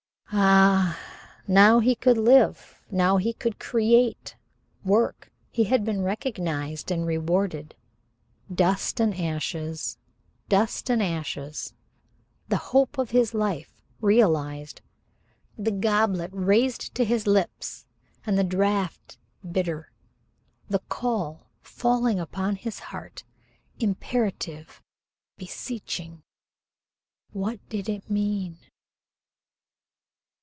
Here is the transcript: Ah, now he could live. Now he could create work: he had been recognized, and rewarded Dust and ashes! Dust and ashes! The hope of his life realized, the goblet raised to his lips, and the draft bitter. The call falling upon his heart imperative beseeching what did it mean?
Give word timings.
Ah, 0.33 0.97
now 1.45 1.79
he 1.79 1.93
could 1.93 2.17
live. 2.17 2.81
Now 2.89 3.17
he 3.17 3.33
could 3.33 3.59
create 3.59 4.37
work: 4.81 5.29
he 5.49 5.65
had 5.65 5.83
been 5.83 6.01
recognized, 6.03 6.89
and 6.89 7.05
rewarded 7.05 7.75
Dust 8.55 9.01
and 9.01 9.13
ashes! 9.13 9.97
Dust 10.47 10.89
and 10.89 11.03
ashes! 11.03 11.73
The 12.47 12.55
hope 12.71 12.97
of 12.97 13.09
his 13.11 13.33
life 13.33 13.83
realized, 13.99 14.79
the 15.57 15.69
goblet 15.71 16.31
raised 16.33 16.95
to 16.95 17.03
his 17.03 17.27
lips, 17.27 17.85
and 18.25 18.37
the 18.37 18.45
draft 18.45 19.17
bitter. 19.51 19.91
The 20.69 20.79
call 20.87 21.49
falling 21.61 22.21
upon 22.21 22.55
his 22.55 22.79
heart 22.79 23.25
imperative 23.81 24.81
beseeching 25.37 26.23
what 27.33 27.59
did 27.67 27.89
it 27.89 28.09
mean? 28.09 28.59